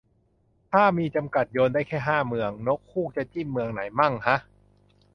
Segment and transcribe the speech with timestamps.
[0.71, 4.37] ถ้ามีจำกัด โยนได้แค่ห้าเมือง นกฮูกจะจิ้มเมืองไหนมั่งฮะ